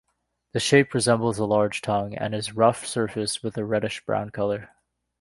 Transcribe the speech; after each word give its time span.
The 0.53 0.59
shape 0.59 0.95
resembles 0.95 1.37
a 1.37 1.45
large 1.45 1.83
tongue, 1.83 2.15
and 2.15 2.33
it 2.33 2.37
is 2.39 2.55
rough-surfaced 2.55 3.43
with 3.43 3.55
a 3.55 3.63
reddish-brown 3.63 4.31
colour. 4.31 4.71